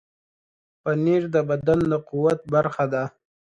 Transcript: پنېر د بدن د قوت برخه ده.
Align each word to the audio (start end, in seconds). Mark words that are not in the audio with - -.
پنېر 0.83 1.23
د 1.35 1.37
بدن 1.49 1.79
د 1.91 1.93
قوت 2.09 2.39
برخه 2.53 2.85
ده. 2.93 3.03